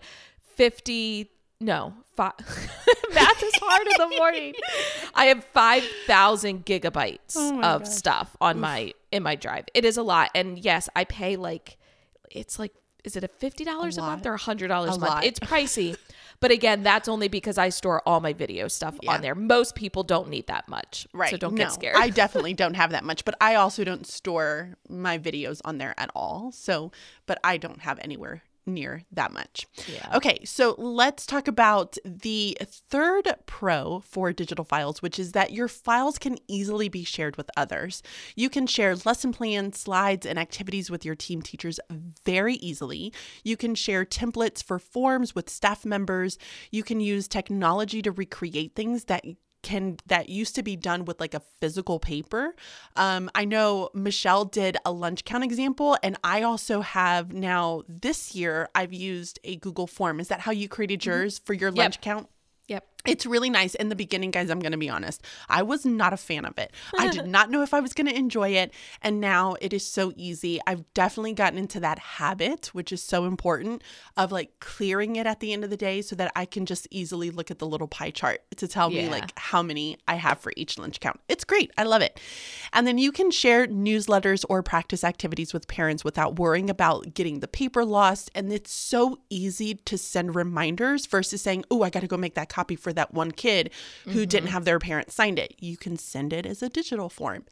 [0.56, 1.32] fifty.
[1.60, 2.34] No, five.
[3.14, 4.54] math is hard in the morning.
[5.14, 7.88] I have five thousand gigabytes oh of God.
[7.88, 8.62] stuff on Oof.
[8.62, 9.66] my in my drive.
[9.74, 11.78] It is a lot, and yes, I pay like
[12.32, 12.74] it's like
[13.04, 15.14] is it a fifty dollars a, a, month or a hundred dollars a month?
[15.14, 15.26] Lot.
[15.26, 15.98] It's pricey.
[16.42, 19.14] But again, that's only because I store all my video stuff yeah.
[19.14, 19.36] on there.
[19.36, 21.08] Most people don't need that much.
[21.14, 21.30] Right.
[21.30, 21.96] So don't no, get scared.
[21.98, 25.94] I definitely don't have that much, but I also don't store my videos on there
[25.98, 26.52] at all.
[26.52, 26.92] So,
[27.28, 29.68] but I don't have anywhere near that much.
[29.88, 30.16] Yeah.
[30.16, 35.68] Okay, so let's talk about the third pro for digital files, which is that your
[35.68, 38.04] files can easily be shared with others.
[38.36, 41.80] You can share lesson plans, slides, and activities with your team teachers
[42.26, 43.14] very easily.
[43.44, 46.38] You can share templates for forms with staff members.
[46.72, 49.26] You can use technology to recreate things that
[49.64, 52.56] can that used to be done with like a physical paper.
[52.96, 58.36] Um, I know Michelle did a lunch count example, and I also have now this
[58.36, 60.20] year I've used a Google form.
[60.20, 61.10] Is that how you created mm-hmm.
[61.10, 62.02] yours for your lunch yep.
[62.02, 62.30] count?
[62.68, 62.88] Yep.
[63.06, 63.76] It's really nice.
[63.76, 65.24] In the beginning, guys, I'm going to be honest.
[65.50, 66.72] I was not a fan of it.
[66.98, 68.74] I did not know if I was going to enjoy it.
[69.02, 70.60] And now it is so easy.
[70.68, 73.84] I've definitely gotten into that habit, which is so important,
[74.18, 76.88] of like clearing it at the end of the day so that I can just
[76.92, 79.04] easily look at the little pie chart to tell yeah.
[79.04, 81.20] me like how many I have for each lunch count.
[81.28, 81.72] It's great.
[81.78, 82.20] I love it.
[82.74, 87.40] And then you can share newsletters or practice activities with parents without worrying about getting
[87.40, 88.30] the paper lost.
[88.36, 92.36] And it's so easy to send reminders versus saying, oh, I got to go make
[92.36, 93.72] that copy for for that one kid
[94.04, 94.24] who mm-hmm.
[94.26, 95.56] didn't have their parents signed it.
[95.60, 97.46] You can send it as a digital form.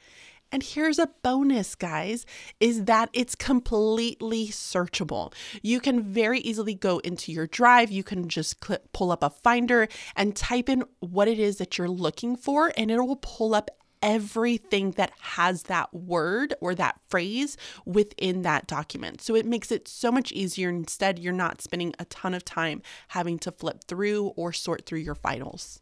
[0.52, 2.25] And here's a bonus, guys,
[2.60, 5.32] is that it's completely searchable.
[5.62, 7.91] You can very easily go into your drive.
[7.91, 11.78] You can just click, pull up a finder and type in what it is that
[11.78, 13.69] you're looking for, and it will pull up
[14.01, 19.21] everything that has that word or that phrase within that document.
[19.21, 20.69] So it makes it so much easier.
[20.69, 24.99] Instead, you're not spending a ton of time having to flip through or sort through
[24.99, 25.81] your files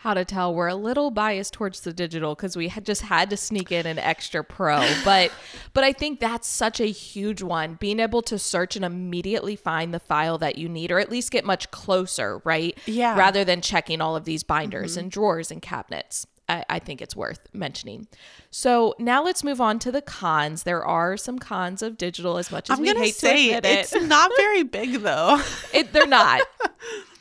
[0.00, 3.30] how to tell we're a little biased towards the digital because we had just had
[3.30, 5.32] to sneak in an extra pro but
[5.72, 9.92] but i think that's such a huge one being able to search and immediately find
[9.92, 13.60] the file that you need or at least get much closer right yeah rather than
[13.60, 15.00] checking all of these binders mm-hmm.
[15.00, 18.06] and drawers and cabinets I, I think it's worth mentioning.
[18.50, 20.62] So now let's move on to the cons.
[20.62, 23.72] There are some cons of digital, as much as I'm we hate say to admit
[23.72, 23.92] it.
[23.92, 25.40] it's not very big though.
[25.74, 26.42] it they're not.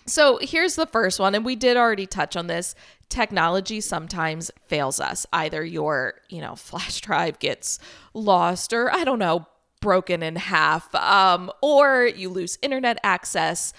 [0.07, 2.75] So here's the first one, and we did already touch on this.
[3.09, 5.25] Technology sometimes fails us.
[5.33, 7.79] Either your, you know, flash drive gets
[8.13, 9.47] lost, or I don't know,
[9.81, 13.73] broken in half, um, or you lose internet access.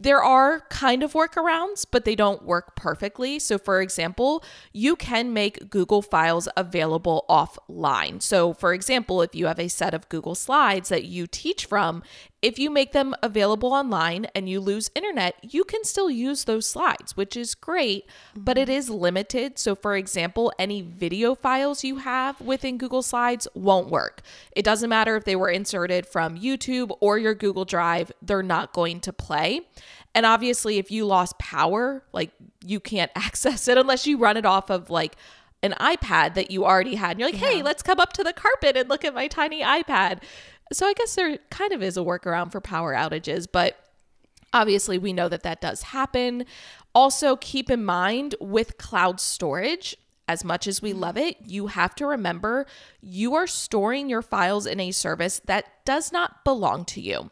[0.00, 3.38] There are kind of workarounds, but they don't work perfectly.
[3.38, 8.22] So, for example, you can make Google files available offline.
[8.22, 12.02] So, for example, if you have a set of Google Slides that you teach from,
[12.42, 16.66] if you make them available online and you lose internet, you can still use those
[16.66, 18.78] slides, which is great, but it mm-hmm.
[18.78, 19.58] is limited.
[19.58, 24.22] So, for example, any video files you have within Google Slides won't work.
[24.52, 28.72] It doesn't matter if they were inserted from YouTube or your Google Drive, they're not
[28.72, 29.60] going to play.
[30.14, 32.30] And obviously, if you lost power, like
[32.64, 35.16] you can't access it unless you run it off of like
[35.62, 37.12] an iPad that you already had.
[37.12, 39.62] And you're like, hey, let's come up to the carpet and look at my tiny
[39.62, 40.20] iPad.
[40.72, 43.76] So I guess there kind of is a workaround for power outages, but
[44.52, 46.44] obviously we know that that does happen.
[46.94, 49.96] Also, keep in mind with cloud storage,
[50.28, 52.64] as much as we love it, you have to remember
[53.02, 57.30] you are storing your files in a service that does not belong to you.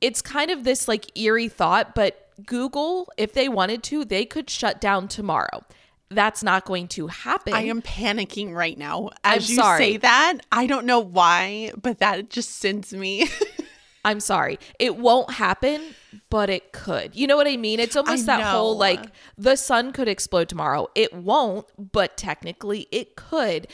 [0.00, 4.48] It's kind of this like eerie thought, but Google, if they wanted to, they could
[4.48, 5.64] shut down tomorrow.
[6.08, 7.52] That's not going to happen.
[7.52, 9.78] I am panicking right now as I'm you sorry.
[9.78, 10.38] say that.
[10.52, 13.28] I don't know why, but that just sends me.
[14.06, 14.60] I'm sorry.
[14.78, 15.82] It won't happen,
[16.30, 17.16] but it could.
[17.16, 17.80] You know what I mean?
[17.80, 19.00] It's almost I that whole like
[19.36, 20.86] the sun could explode tomorrow.
[20.94, 23.66] It won't, but technically it could.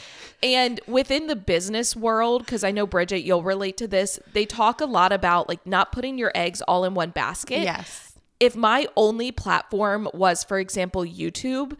[0.42, 4.80] And within the business world, because I know Bridget, you'll relate to this, they talk
[4.80, 7.60] a lot about like not putting your eggs all in one basket.
[7.60, 8.08] yes.
[8.40, 11.76] If my only platform was, for example, YouTube,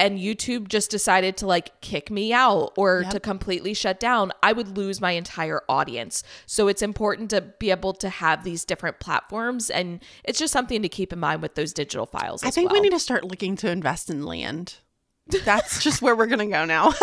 [0.00, 3.12] and YouTube just decided to like kick me out or Yep.
[3.12, 6.22] to completely shut down, I would lose my entire audience.
[6.46, 9.70] So it's important to be able to have these different platforms.
[9.70, 12.42] And it's just something to keep in mind with those digital files.
[12.42, 12.80] I think well.
[12.80, 14.76] we need to start looking to invest in land.
[15.28, 16.92] That's just where we're going to go now.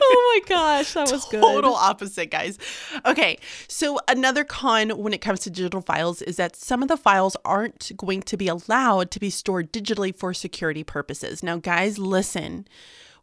[0.00, 1.40] oh my gosh, that was good.
[1.40, 2.58] Total opposite, guys.
[3.06, 6.96] Okay, so another con when it comes to digital files is that some of the
[6.96, 11.42] files aren't going to be allowed to be stored digitally for security purposes.
[11.42, 12.66] Now, guys, listen.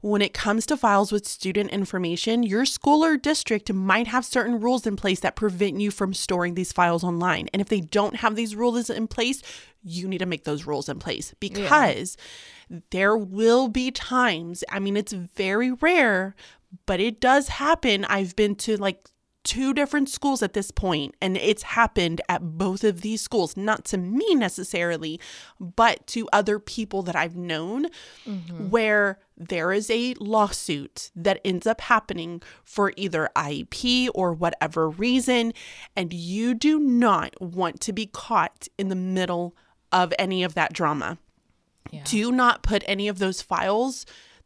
[0.05, 4.59] When it comes to files with student information, your school or district might have certain
[4.59, 7.49] rules in place that prevent you from storing these files online.
[7.51, 9.41] And if they don't have these rules in place,
[9.83, 12.17] you need to make those rules in place because
[12.91, 16.35] there will be times, I mean, it's very rare,
[16.85, 18.05] but it does happen.
[18.05, 19.09] I've been to like
[19.45, 23.85] two different schools at this point, and it's happened at both of these schools, not
[23.85, 25.19] to me necessarily,
[25.59, 27.85] but to other people that I've known,
[28.27, 28.69] mm-hmm.
[28.69, 35.53] where there is a lawsuit that ends up happening for either IEP or whatever reason,
[35.95, 39.55] and you do not want to be caught in the middle
[39.91, 41.17] of any of that drama.
[42.03, 44.05] Do not put any of those files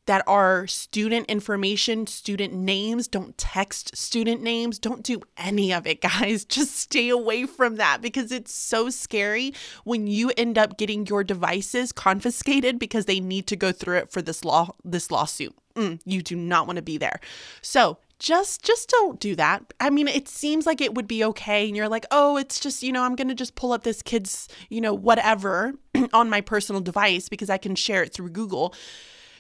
[0.10, 3.08] that are student information, student names.
[3.08, 4.80] Don't text student names.
[4.80, 6.44] Don't do any of it, guys.
[6.44, 11.24] Just stay away from that because it's so scary when you end up getting your
[11.24, 15.56] devices confiscated because they need to go through it for this law this lawsuit.
[15.76, 17.20] Mm, you do not want to be there.
[17.62, 19.76] So, just just don't do that.
[19.80, 22.82] I mean, it seems like it would be okay and you're like, "Oh, it's just,
[22.82, 25.76] you know, I'm going to just pull up this kid's, you know, whatever
[26.14, 28.74] on my personal device because I can share it through Google."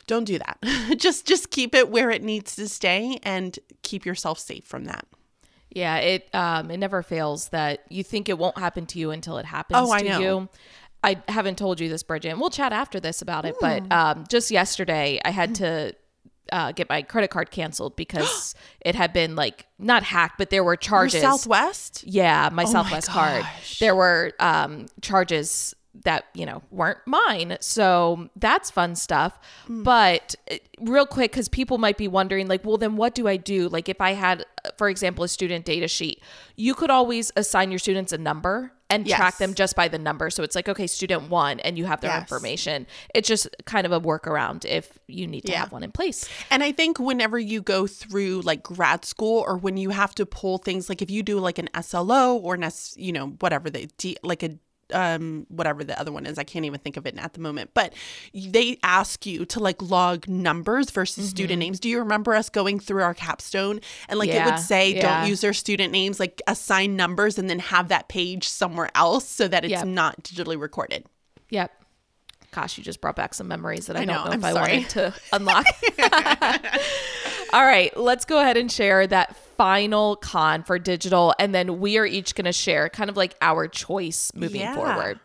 [0.09, 0.57] Don't do that.
[0.97, 5.05] just just keep it where it needs to stay and keep yourself safe from that.
[5.69, 9.37] Yeah, it um it never fails that you think it won't happen to you until
[9.37, 10.19] it happens Oh, I know.
[10.19, 10.49] you.
[11.03, 13.55] I haven't told you this, Bridget, and we'll chat after this about it.
[13.59, 13.65] Hmm.
[13.87, 15.93] But um, just yesterday, I had to
[16.51, 20.63] uh, get my credit card canceled because it had been like not hacked, but there
[20.63, 21.21] were Your charges.
[21.21, 22.03] Southwest?
[22.07, 23.45] Yeah, my Oh my Southwest card.
[23.79, 29.39] There were um, charges that you know weren't mine, so that's fun stuff.
[29.67, 29.83] Hmm.
[29.83, 33.37] But uh, real quick, because people might be wondering, like, well, then what do I
[33.37, 33.67] do?
[33.69, 36.21] Like, if I had, uh, for example, a student data sheet,
[36.55, 40.31] you could always assign your students a number and track them just by the number.
[40.31, 42.21] So it's like, okay, student one, and you have their Yes.
[42.21, 42.87] information.
[43.13, 45.59] It's just kind of a workaround if you need to Yeah.
[45.59, 46.27] have one in place.
[46.49, 50.25] And I think whenever you go through like grad school or when you have to
[50.25, 53.69] pull things like if you do like an SLO or an S, you know, whatever
[53.69, 54.57] the D, like a
[54.93, 57.69] um whatever the other one is i can't even think of it at the moment
[57.73, 57.93] but
[58.33, 62.79] they ask you to like log numbers versus student names do you remember us going
[62.79, 64.49] through our capstone and like it Mm-hmm.
[64.51, 65.19] Would say yeah.
[65.21, 69.27] don't use their student names like assign numbers and then have that page somewhere else
[69.27, 69.85] so that it's Yep.
[69.87, 71.05] not digitally recorded
[71.49, 71.71] Yep.
[72.51, 74.43] Gosh, you just brought back some memories that I, I don't know, know, I'm if
[74.45, 75.65] I wanted to unlock.
[77.51, 81.33] All right, let's go ahead and share that final con for digital.
[81.39, 84.75] And then we are each going to share kind of like our choice moving Yeah.
[84.75, 85.19] forward,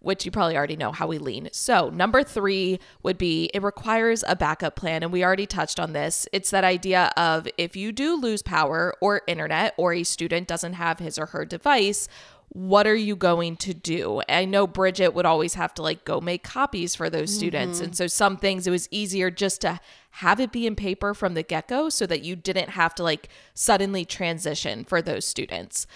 [0.00, 1.48] which you probably already know how we lean.
[1.52, 5.02] So, number three would be it requires a backup plan.
[5.02, 6.28] And we already touched on this.
[6.32, 10.74] It's that idea of if you do lose power or internet, or a student doesn't
[10.74, 12.08] have his or her device,
[12.54, 14.22] what are you going to do?
[14.28, 17.78] I know Bridget would always have to like go make copies for those students.
[17.78, 17.86] Mm-hmm.
[17.86, 19.80] And so some things it was easier just to
[20.12, 23.02] have it be in paper from the get go so that you didn't have to
[23.02, 25.88] like suddenly transition for those students.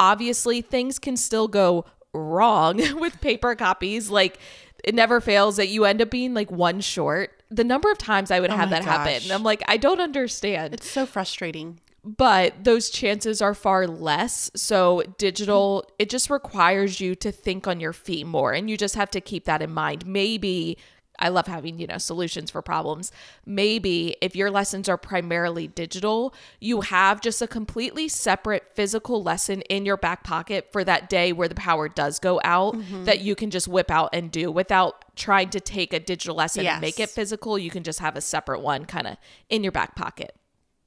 [0.00, 1.84] Obviously, things can still go
[2.14, 4.08] wrong with paper copies.
[4.08, 4.38] Like
[4.82, 7.42] it never fails that you end up being like one short.
[7.50, 9.30] The number of times I would oh have my that happen.
[9.30, 11.80] I'm like, I don't understand It's so frustrating.
[12.16, 14.50] But those chances are far less.
[14.56, 18.52] So, digital, it just requires you to think on your feet more.
[18.52, 20.06] And you just have to keep that in mind.
[20.06, 20.78] Maybe,
[21.18, 23.12] I love having, you know, solutions for problems.
[23.44, 29.60] Maybe if your lessons are primarily digital, you have just a completely separate physical lesson
[29.62, 33.04] in your back pocket for that day where the power does go out mm-hmm.
[33.04, 36.64] that you can just whip out and do without trying to take a digital lesson
[36.64, 37.58] and make it physical.
[37.58, 39.16] You can just have a separate one kind of
[39.50, 40.37] in your back pocket.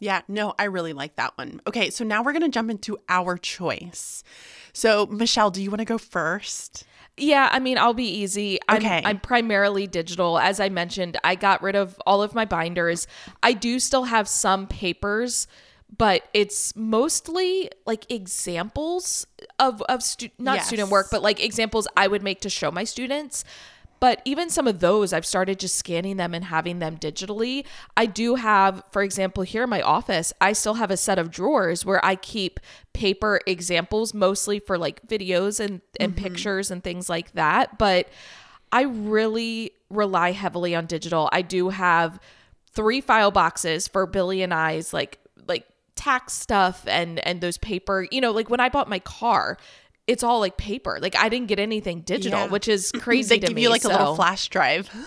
[0.02, 1.62] Yeah, no, I really like that one.
[1.68, 4.24] Okay, so now we're going to jump into our choice.
[4.74, 6.86] So, Michelle, do you want to go first?
[7.18, 8.58] Yeah, I mean, I'll be easy.
[8.68, 9.04] I'm, Okay.
[9.06, 10.40] I'm primarily digital.
[10.40, 13.06] As I mentioned, I got rid of all of my binders.
[13.44, 15.46] I do still have some papers,
[15.96, 19.28] but it's mostly like examples
[19.60, 22.86] of of stu- not student work, but like examples I would make to show my
[22.86, 23.44] students.
[24.02, 27.66] But even some of those, I've started just scanning them and having them digitally.
[27.96, 31.30] I do have, for example, here in my office, I still have a set of
[31.30, 32.60] drawers where I keep
[32.94, 36.24] paper examples, mostly for like videos and, and mm-hmm.
[36.24, 37.78] pictures and things like that.
[37.78, 38.10] But
[38.72, 41.30] I really rely heavily on digital.
[41.32, 42.20] I do have
[42.72, 48.08] three file boxes for Billy and I's like like tax stuff and and those paper,
[48.12, 49.58] you know, like when I bought my car,
[50.08, 50.98] it's all like paper.
[51.02, 52.48] Like I didn't get anything digital, Yeah.
[52.48, 53.62] which is crazy they to give me.
[53.64, 54.90] you like a little flash drive.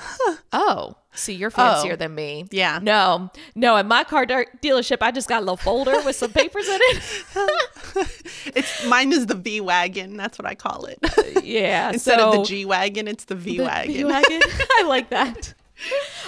[0.57, 1.97] Oh, see, you're fancier Oh.
[1.97, 2.47] than me.
[2.53, 2.79] Yeah.
[2.81, 3.77] No, no.
[3.77, 7.03] At my car dealership, I just got a little folder with some papers in it.
[8.55, 10.17] It's mine is the V wagon.
[10.17, 10.99] That's what I call it.
[11.45, 11.91] yeah.
[11.93, 13.93] Instead so of the G wagon, it's the V wagon.
[13.95, 14.41] V-Wagon.
[14.79, 15.55] I like that.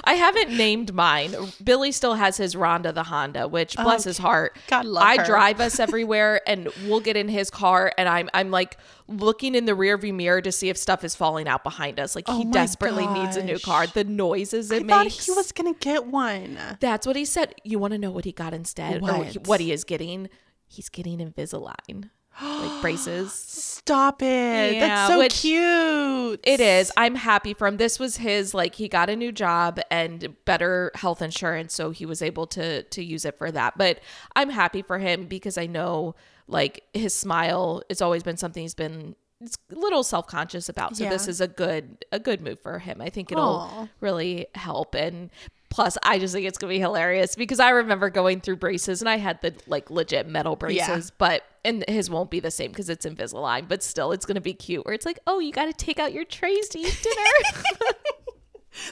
[0.04, 1.34] I haven't named mine.
[1.62, 4.56] Billy still has his Rhonda the Honda, which oh, bless his heart.
[4.68, 5.24] God love I her.
[5.24, 8.76] drive us everywhere and we'll get in his car and I'm I'm like
[9.08, 12.14] looking in the rearview mirror to see if stuff is falling out behind us.
[12.16, 13.86] Like Oh he desperately needs a new car.
[13.86, 15.26] The noises it I thought makes.
[15.26, 16.58] he was gonna get one.
[16.80, 17.54] That's what he said.
[17.64, 19.26] You want to know what he got instead, oh, or What?
[19.28, 20.28] he- what he is getting?
[20.68, 22.10] He's getting Invisalign,
[22.42, 23.32] like braces.
[23.86, 24.74] Stop it.
[24.74, 26.40] Yeah, That's so cute.
[26.42, 26.90] It is.
[26.96, 27.76] I'm happy for him.
[27.76, 32.04] This was his like he got a new job and better health insurance, so he
[32.04, 33.78] was able to to use it for that.
[33.78, 34.00] But
[34.34, 36.14] I'm happy for him because I know
[36.48, 37.82] like his smile.
[37.88, 40.96] It's always been something he's been it's a little self conscious about.
[40.96, 41.10] So Yeah.
[41.10, 43.00] this is a good a good move for him.
[43.00, 43.88] I think it'll Aw.
[44.00, 45.30] really help and.
[45.68, 49.08] Plus, I just think it's gonna be hilarious because I remember going through braces and
[49.10, 52.88] I had the like legit metal braces, but and his won't be the same because
[52.88, 54.84] it's Invisalign, but still, it's gonna be cute.
[54.84, 57.92] Where it's like, oh, you got to take out your trays to eat dinner.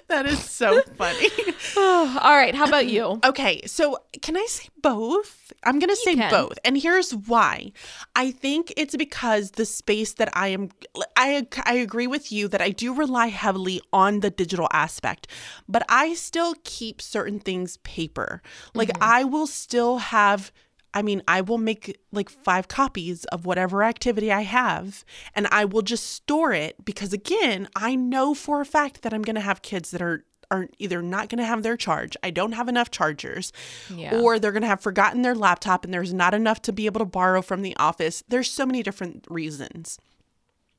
[0.09, 1.29] That is so funny.
[1.77, 3.21] All right, how about you?
[3.35, 5.53] Okay, so can I say both?
[5.65, 6.31] I'm going to say can.
[6.31, 6.59] both.
[6.65, 7.73] And here's why.
[8.15, 10.69] I think it's because the space that I am
[11.17, 15.27] I I agree with you that I do rely heavily on the digital aspect,
[15.69, 18.43] but I still keep certain things paper.
[18.75, 19.03] Like mm-hmm.
[19.03, 20.53] I will still have
[20.95, 25.65] I mean, I will make like five copies of whatever activity I have and I
[25.65, 29.41] will just store it because again, I know for a fact that I'm going to
[29.43, 32.17] have kids that are are either not going to have their charge.
[32.23, 33.51] I don't have enough chargers
[33.89, 34.21] Yeah.
[34.21, 37.01] or they're going to have forgotten their laptop and there's not enough to be able
[37.01, 38.23] to borrow from the office.
[38.29, 39.99] There's so many different reasons.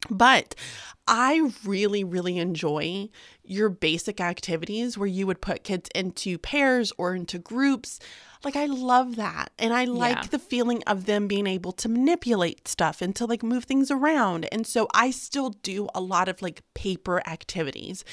[0.09, 0.55] But
[1.07, 3.09] I really, really enjoy
[3.43, 7.99] your basic activities where you would put kids into pairs or into groups.
[8.43, 9.51] Like, I love that.
[9.59, 10.27] And I like Yeah.
[10.31, 14.47] the feeling of them being able to manipulate stuff and to like move things around.
[14.51, 18.03] And so I still do a lot of like paper activities.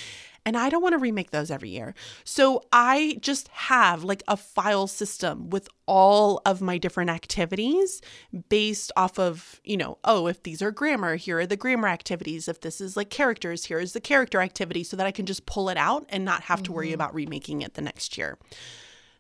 [0.45, 1.95] And I don't want to remake those every year.
[2.25, 8.01] So I just have like a file system with all of my different activities
[8.49, 12.49] based off of, you know, oh, if these are grammar, here are the grammar activities.
[12.49, 15.47] If this is like characters, here is the character activity so that I can just
[15.47, 16.95] pull it out and not have to worry mm-hmm.
[16.95, 18.39] about remaking it the next year.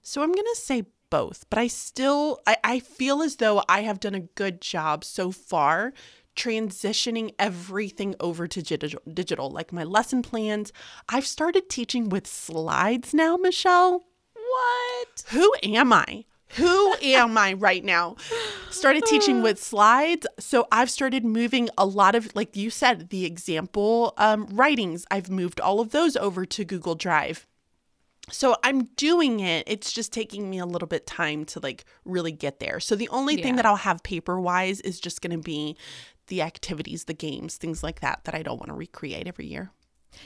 [0.02, 3.82] So I'm going to say both, but I still I, I feel as though I
[3.82, 5.92] have done a good job so far
[6.36, 10.72] transitioning everything over to digital, like my lesson plans.
[11.08, 14.04] I've started teaching with slides now, Michelle.
[14.34, 15.24] What?
[15.28, 16.24] Who am I?
[16.56, 18.16] Who am I right now?
[18.70, 20.26] Started teaching with slides.
[20.38, 25.06] So I've started moving a lot of, like you said, the example um, writings.
[25.10, 27.46] I've moved all of those over to Google Drive.
[28.30, 29.64] So I'm doing it.
[29.66, 32.80] It's just taking me a little bit time to like really get there.
[32.80, 35.76] So the only thing that I'll have paper wise is just going to be
[36.28, 39.70] the activities, the games, things like that that I don't want to recreate every year.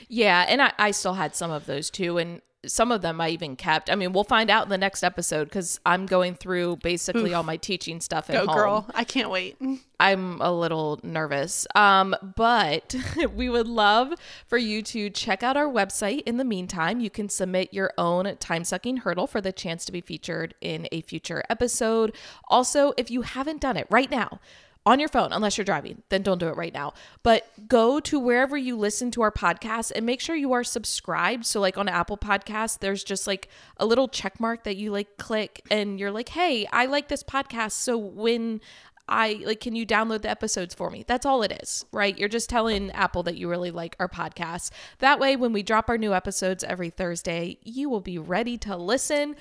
[0.07, 3.29] Yeah, and I, I still had some of those too, and some of them I
[3.29, 3.89] even kept.
[3.89, 7.43] I mean, we'll find out in the next episode because I'm going through basically all
[7.43, 8.55] my teaching stuff at Go home.
[8.55, 8.91] girl.
[8.93, 9.57] I can't wait.
[9.99, 11.65] I'm a little nervous.
[11.75, 12.95] Um, but
[13.35, 14.13] we would love
[14.47, 16.23] for you to check out our website.
[16.23, 19.91] In the meantime, you can submit your own time sucking hurdle for the chance to
[19.91, 22.15] be featured in a future episode.
[22.49, 24.39] Also, if you haven't done it right now,
[24.87, 26.93] on your phone, unless you're driving, then don't do it right now.
[27.21, 31.45] But go to wherever you listen to our podcast and make sure you are subscribed.
[31.45, 35.17] So, like on Apple Podcasts, there's just like a little check mark that you like
[35.17, 37.73] click, and you're like, hey, I like this podcast.
[37.73, 38.61] So when
[39.09, 41.05] I like, can you download the episodes for me?
[41.07, 42.17] That's all it is, right?
[42.17, 44.71] You're just telling Apple that you really like our podcast.
[44.99, 48.75] That way, when we drop our new episodes every Thursday, you will be ready to
[48.75, 49.35] listen.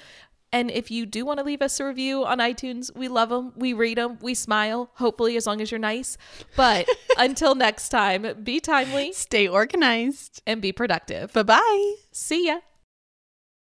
[0.57, 3.53] And if you do want to leave us a review on iTunes, we love them.
[3.57, 4.17] We read them.
[4.23, 6.17] We smile, hopefully, as long as you're nice.
[6.57, 6.89] But
[7.19, 10.41] until next time, be timely Stay organized.
[10.47, 11.33] and be productive.
[11.35, 11.95] Bye bye.
[12.11, 12.61] See ya.